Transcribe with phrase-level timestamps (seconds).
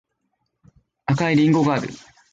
[1.05, 1.89] 赤いりんごがある